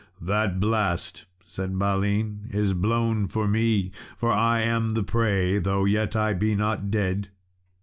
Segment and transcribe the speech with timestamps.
[0.19, 6.15] "That blast," said Balin, "is blown for me, for I am the prey; though yet
[6.15, 7.29] I be not dead."